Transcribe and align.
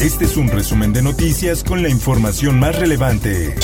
Este 0.00 0.26
es 0.26 0.36
un 0.36 0.46
resumen 0.46 0.92
de 0.92 1.02
noticias 1.02 1.64
con 1.64 1.82
la 1.82 1.88
información 1.88 2.60
más 2.60 2.78
relevante. 2.78 3.56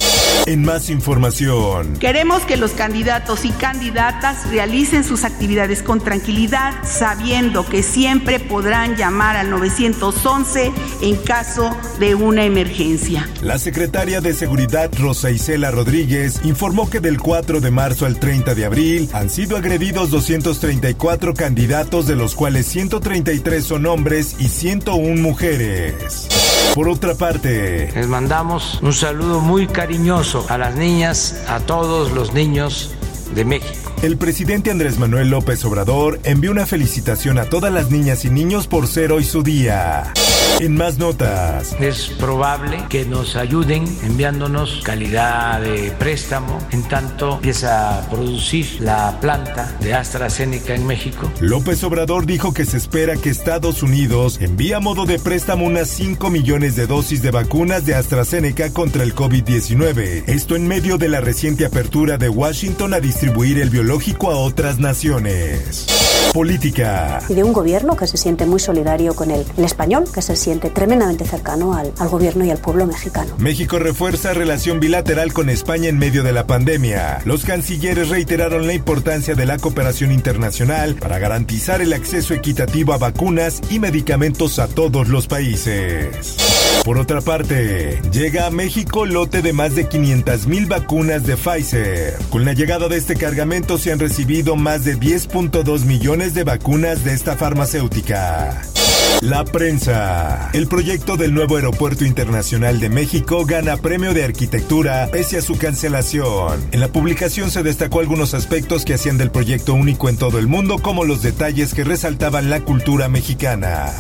En 0.46 0.64
más 0.64 0.90
información. 0.90 1.98
Queremos 2.00 2.44
que 2.44 2.58
los 2.58 2.72
candidatos 2.72 3.46
y 3.46 3.50
candidatas 3.52 4.50
realicen 4.50 5.04
sus 5.04 5.24
actividades 5.24 5.84
con 5.84 6.00
tranquilidad, 6.00 6.74
sabiendo 6.84 7.66
que 7.66 7.84
siempre 7.84 8.40
podrán 8.40 8.96
llamar 8.96 9.36
al 9.36 9.50
911 9.50 10.72
en 11.02 11.16
caso 11.18 11.76
de 12.00 12.16
una 12.16 12.46
emergencia. 12.46 13.28
La 13.42 13.60
secretaria 13.60 13.89
de 13.92 14.34
Seguridad 14.36 14.92
Rosa 15.00 15.32
Isela 15.32 15.72
Rodríguez 15.72 16.42
informó 16.44 16.90
que 16.90 17.00
del 17.00 17.20
4 17.20 17.60
de 17.60 17.72
marzo 17.72 18.06
al 18.06 18.20
30 18.20 18.54
de 18.54 18.66
abril 18.66 19.10
han 19.14 19.32
sido 19.32 19.58
agredidos 19.58 20.12
234 20.12 21.34
candidatos, 21.34 22.06
de 22.06 22.16
los 22.16 22.36
cuales 22.36 22.68
133 22.68 23.66
son 23.66 23.88
hombres 23.88 24.36
y 24.38 24.48
101 24.48 25.20
mujeres. 25.20 26.28
Por 26.76 26.88
otra 26.88 27.16
parte, 27.16 27.92
les 27.96 28.08
mandamos 28.08 28.80
un 28.84 28.94
saludo 28.94 29.40
muy 29.42 29.66
cariñoso 29.66 30.46
a 30.50 30.60
las 30.60 30.76
niñas, 30.76 31.44
a 31.48 31.60
todos 31.60 32.12
los 32.12 32.32
niños 32.34 32.92
de 33.34 33.44
México. 33.44 33.92
El 34.04 34.18
presidente 34.18 34.70
Andrés 34.70 35.00
Manuel 35.00 35.32
López 35.32 35.66
Obrador 35.66 36.20
envió 36.24 36.52
una 36.52 36.68
felicitación 36.68 37.40
a 37.40 37.46
todas 37.46 37.74
las 37.74 37.90
niñas 37.90 38.24
y 38.24 38.30
niños 38.30 38.68
por 38.68 38.88
ser 38.88 39.12
hoy 39.12 39.24
su 39.24 39.42
día. 39.42 40.14
En 40.60 40.76
más 40.76 40.98
notas. 40.98 41.74
Es 41.80 42.10
probable 42.10 42.84
que 42.90 43.06
nos 43.06 43.38
ayuden 43.38 43.86
enviándonos 44.04 44.82
calidad 44.84 45.62
de 45.62 45.92
préstamo 45.92 46.60
en 46.72 46.84
tanto 46.84 47.36
empieza 47.36 48.00
a 48.00 48.10
producir 48.10 48.82
la 48.82 49.18
planta 49.22 49.74
de 49.80 49.94
AstraZeneca 49.94 50.76
en 50.76 50.86
México. 50.86 51.32
López 51.40 51.82
Obrador 51.86 52.26
dijo 52.26 52.54
que 52.54 52.66
se 52.66 52.76
espera 52.76 53.16
que 53.16 53.30
Estados 53.30 53.84
Unidos 53.84 54.40
envíe 54.42 54.74
a 54.74 54.82
modo 54.82 55.06
de 55.06 55.18
préstamo 55.18 55.66
unas 55.66 55.88
5 55.92 56.30
millones 56.30 56.76
de 56.76 56.88
dosis 56.88 57.22
de 57.22 57.32
vacunas 57.32 57.86
de 57.86 57.96
AstraZeneca 57.96 58.74
contra 58.74 59.04
el 59.04 59.16
COVID-19. 59.16 60.24
Esto 60.28 60.58
en 60.58 60.68
medio 60.68 60.98
de 60.98 61.08
la 61.08 61.22
reciente 61.22 61.66
apertura 61.66 62.18
de 62.18 62.28
Washington 62.28 62.94
a 62.94 63.00
distribuir 63.00 63.60
el 63.60 63.70
biológico 63.70 64.30
a 64.30 64.36
otras 64.36 64.78
naciones. 64.78 65.99
Política. 66.34 67.20
Y 67.28 67.34
de 67.34 67.44
un 67.44 67.54
gobierno 67.54 67.96
que 67.96 68.06
se 68.06 68.18
siente 68.18 68.46
muy 68.46 68.60
solidario 68.60 69.16
con 69.16 69.32
el, 69.32 69.46
el 69.58 69.64
español, 69.64 70.04
que 70.14 70.22
se 70.22 70.36
siente 70.36 70.70
tremendamente 70.70 71.26
cercano 71.26 71.74
al, 71.74 71.92
al 71.98 72.10
gobierno 72.10 72.46
y 72.46 72.52
al 72.52 72.60
pueblo 72.60 72.86
mexicano. 72.86 73.34
México 73.40 73.80
refuerza 73.80 74.34
relación 74.34 74.80
bilateral 74.80 75.34
con 75.34 75.50
España 75.50 75.90
en 75.90 75.98
medio 75.98 76.22
de 76.24 76.32
la 76.32 76.46
pandemia. 76.46 77.22
Los 77.26 77.46
cancilleres 77.46 78.10
reiteraron 78.10 78.68
la 78.68 78.74
importancia 78.74 79.34
de 79.34 79.46
la 79.46 79.58
cooperación 79.58 80.12
internacional 80.12 80.96
para 80.96 81.20
garantizar 81.20 81.82
el 81.82 81.94
acceso 81.94 82.34
equitativo 82.34 82.94
a 82.94 82.98
vacunas 82.98 83.62
y 83.70 83.80
medicamentos 83.80 84.60
a 84.60 84.68
todos 84.68 85.08
los 85.08 85.28
países. 85.28 86.38
Por 86.86 86.98
otra 86.98 87.22
parte, 87.22 88.02
llega 88.12 88.46
a 88.46 88.52
México 88.52 89.06
lote 89.06 89.42
de 89.42 89.54
más 89.54 89.76
de 89.76 89.88
500 89.88 90.48
mil 90.48 90.66
vacunas 90.68 91.26
de 91.26 91.36
Pfizer. 91.36 92.18
Con 92.30 92.46
la 92.46 92.54
llegada 92.54 92.88
de 92.88 92.98
este 92.98 93.16
cargamento 93.16 93.78
se 93.78 93.92
han 93.92 94.00
recibido 94.00 94.56
más 94.56 94.86
de 94.86 94.98
10.2 94.98 95.86
millones 95.86 96.09
de 96.10 96.44
vacunas 96.44 97.04
de 97.04 97.14
esta 97.14 97.36
farmacéutica. 97.36 98.79
La 99.22 99.44
prensa. 99.44 100.50
El 100.54 100.68
proyecto 100.68 101.18
del 101.18 101.34
nuevo 101.34 101.58
Aeropuerto 101.58 102.06
Internacional 102.06 102.80
de 102.80 102.90
México 102.90 103.46
gana 103.46 103.76
premio 103.76 104.14
de 104.14 104.24
arquitectura 104.24 105.10
pese 105.12 105.38
a 105.38 105.42
su 105.42 105.58
cancelación. 105.58 106.66
En 106.72 106.80
la 106.80 106.88
publicación 106.88 107.52
se 107.52 107.62
destacó 107.62 108.00
algunos 108.00 108.34
aspectos 108.34 108.86
que 108.86 108.94
hacían 108.94 109.18
del 109.18 109.30
proyecto 109.30 109.74
único 109.74 110.08
en 110.08 110.18
todo 110.18 110.40
el 110.40 110.48
mundo, 110.48 110.78
como 110.80 111.04
los 111.04 111.22
detalles 111.22 111.74
que 111.74 111.84
resaltaban 111.84 112.50
la 112.50 112.62
cultura 112.62 113.10
mexicana. 113.10 113.92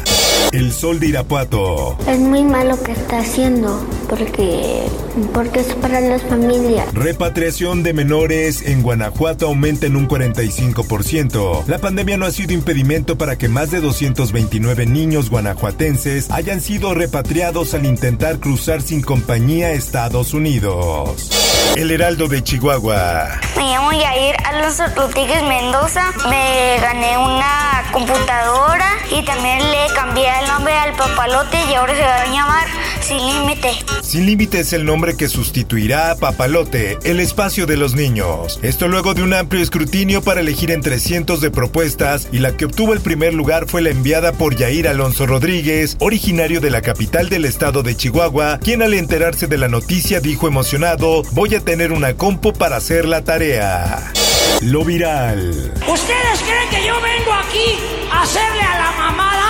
El 0.52 0.72
sol 0.72 1.00
de 1.00 1.08
Irapuato. 1.08 1.96
Es 2.08 2.20
muy 2.20 2.44
malo 2.44 2.82
que 2.82 2.94
está 2.94 3.20
haciendo 3.20 3.86
porque, 4.10 4.84
porque 5.32 5.60
es 5.60 5.68
para 5.76 6.02
las 6.02 6.24
familias. 6.24 6.92
Repatriación 6.94 7.84
de 7.84 7.94
menores 7.94 8.64
en 8.64 8.82
Guanajuato 8.82 9.46
aumenta 9.46 9.86
en 9.86 9.96
un 9.96 10.08
45%. 10.08 11.66
La 11.68 11.78
pandemia 11.78 12.18
no 12.18 12.26
ha 12.26 12.32
sido 12.32 12.54
impedimento 12.54 13.16
para 13.16 13.38
que 13.38 13.48
más 13.48 13.70
de 13.70 13.80
229 13.80 14.88
niños 14.90 15.30
guanajuatenses 15.30 16.30
hayan 16.32 16.62
sido 16.62 16.94
repatriados 16.94 17.74
al 17.74 17.86
intentar 17.86 18.40
cruzar 18.40 18.82
sin 18.82 19.02
compañía 19.02 19.68
a 19.68 19.72
Estados 19.72 20.34
Unidos. 20.34 21.30
El 21.76 21.92
Heraldo 21.92 22.28
de 22.28 22.44
Chihuahua. 22.44 23.40
Me 23.56 23.64
llamo 23.64 23.92
Yair 23.92 24.36
Alonso 24.46 24.84
Rodríguez 24.96 25.44
Mendoza. 25.44 26.12
Me 26.30 26.78
gané 26.82 27.18
una 27.18 27.84
computadora 27.92 28.88
y 29.12 29.24
también 29.24 29.60
le 29.60 29.94
cambié 29.96 30.28
el 30.42 30.48
nombre 30.48 30.74
al 30.74 30.94
papalote 30.94 31.58
y 31.70 31.76
ahora 31.76 31.96
se 31.96 32.02
va 32.02 32.22
a 32.22 32.26
llamar 32.26 32.68
Sin 33.10 33.18
Límite. 33.18 33.70
Sin 34.04 34.26
Límite 34.28 34.60
es 34.60 34.72
el 34.72 34.86
nombre 34.86 35.18
que 35.18 35.30
sustituirá 35.30 36.12
a 36.12 36.16
Papalote, 36.16 37.00
el 37.04 37.20
espacio 37.20 37.66
de 37.66 37.76
los 37.76 37.96
niños. 37.96 38.60
Esto 38.62 38.88
luego 38.88 39.16
de 39.16 39.24
un 39.24 39.34
amplio 39.34 39.64
escrutinio 39.64 40.22
para 40.22 40.42
elegir 40.42 40.70
entre 40.70 41.00
cientos 41.00 41.42
de 41.42 41.50
propuestas 41.50 42.28
y 42.32 42.38
la 42.38 42.56
que 42.56 42.66
obtuvo 42.66 42.94
el 42.94 43.02
primer 43.02 43.34
lugar 43.34 43.66
fue 43.68 43.82
la 43.82 43.90
enviada 43.90 44.32
por 44.32 44.56
Yair 44.56 44.88
Alonso 44.88 45.26
Rodríguez, 45.26 45.98
originario 46.00 46.62
de 46.62 46.70
la 46.70 46.82
capital 46.82 47.30
del 47.30 47.46
estado 47.46 47.82
de 47.82 47.98
Chihuahua, 47.98 48.60
quien 48.60 48.84
al 48.84 48.94
enterarse 48.94 49.48
de 49.48 49.58
la 49.58 49.70
noticia 49.70 50.20
dijo 50.20 50.48
emocionado, 50.48 51.24
voy 51.32 51.56
a 51.56 51.62
tener 51.62 51.92
una 51.92 52.14
compu 52.14 52.54
para 52.54 52.76
hacer 52.76 53.06
la 53.06 53.24
tarea. 53.24 54.12
Lo 54.62 54.86
viral. 54.86 55.74
¿Ustedes 55.88 56.40
creen 56.46 56.70
que 56.70 56.88
yo 56.88 56.94
vengo 57.02 57.34
aquí 57.34 57.80
a 58.12 58.22
hacerle 58.22 58.62
a 58.62 58.78
la 58.78 58.92
mamada? 58.92 59.49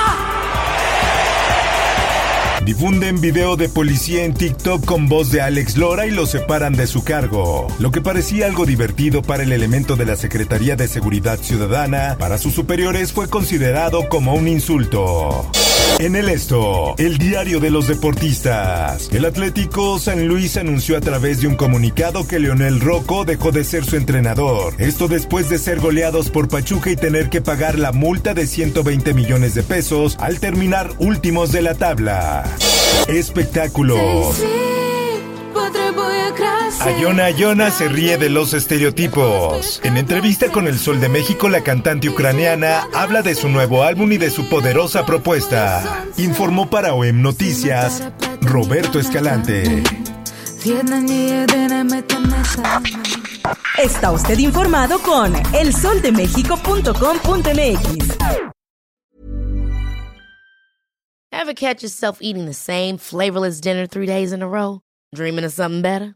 Difunden 2.70 3.20
video 3.20 3.56
de 3.56 3.68
policía 3.68 4.26
en 4.26 4.36
TikTok 4.36 4.86
con 4.86 5.08
voz 5.08 5.32
de 5.32 5.42
Alex 5.42 5.76
Lora 5.76 6.06
y 6.06 6.12
lo 6.12 6.28
separan 6.28 6.74
de 6.74 6.86
su 6.86 7.04
cargo. 7.04 7.66
Lo 7.80 7.90
que 7.90 8.00
parecía 8.00 8.46
algo 8.46 8.68
divertido 8.68 9.24
para 9.24 9.42
el 9.42 9.52
elemento 9.52 9.96
de 9.96 10.06
la 10.06 10.16
Secretaría 10.16 10.76
de 10.76 10.88
Seguridad 10.88 11.40
Ciudadana, 11.40 12.16
para 12.20 12.38
sus 12.38 12.54
superiores 12.54 13.12
fue 13.12 13.28
considerado 13.28 14.08
como 14.08 14.36
un 14.36 14.48
insulto. 14.48 15.50
En 16.00 16.16
el 16.16 16.30
esto, 16.30 16.96
el 16.98 17.18
diario 17.18 17.60
de 17.60 17.70
los 17.70 17.88
deportistas. 17.88 19.10
El 19.12 19.26
Atlético 19.26 20.00
San 20.00 20.28
Luis 20.28 20.56
anunció 20.56 20.96
a 20.96 21.02
través 21.02 21.42
de 21.42 21.48
un 21.48 21.56
comunicado 21.56 22.26
que 22.26 22.40
Leonel 22.40 22.80
Rocco 22.80 23.26
dejó 23.26 23.52
de 23.52 23.66
ser 23.66 23.84
su 23.84 23.98
entrenador. 23.98 24.76
Esto 24.78 25.10
después 25.10 25.50
de 25.50 25.58
ser 25.58 25.82
goleados 25.82 26.30
por 26.30 26.48
Pachuca 26.48 26.90
y 26.90 26.96
tener 26.96 27.30
que 27.30 27.42
pagar 27.42 27.78
la 27.78 27.92
multa 27.92 28.34
de 28.34 28.48
120 28.48 29.14
millones 29.14 29.56
de 29.56 29.64
pesos 29.64 30.16
al 30.22 30.40
terminar 30.40 30.92
últimos 31.00 31.52
de 31.52 31.64
la 31.64 31.76
tabla. 31.76 32.46
Espectáculos. 33.10 34.42
Ayona 36.82 37.26
Ayona 37.26 37.72
se 37.72 37.90
ríe 37.90 38.18
de 38.18 38.30
los 38.30 38.54
estereotipos. 38.54 39.82
En 39.84 39.98
entrevista 39.98 40.52
con 40.52 40.68
El 40.68 40.78
Sol 40.78 41.00
de 41.00 41.10
México, 41.10 41.50
la 41.50 41.62
cantante 41.62 42.10
ucraniana 42.10 42.88
habla 42.94 43.22
de 43.22 43.36
su 43.36 43.50
nuevo 43.50 43.84
álbum 43.84 44.12
y 44.12 44.18
de 44.18 44.30
su 44.30 44.48
poderosa 44.50 45.06
propuesta. 45.06 46.06
Informó 46.18 46.70
para 46.70 46.94
OEM 46.94 47.22
Noticias 47.22 48.04
Roberto 48.42 49.00
Escalante. 49.00 49.84
Está 53.78 54.12
usted 54.12 54.38
informado 54.40 55.00
con 55.00 55.34
elsoldemexico.com.mx. 55.54 58.18
Ever 61.32 61.54
catch 61.54 61.82
yourself 61.82 62.18
eating 62.22 62.46
the 62.46 62.54
same 62.54 62.98
flavorless 62.98 63.62
dinner 63.62 63.88
three 63.88 64.06
days 64.06 64.34
in 64.34 64.42
a 64.42 64.48
row? 64.48 64.82
Dreaming 65.16 65.46
of 65.46 65.54
something 65.54 65.82
better? 65.82 66.16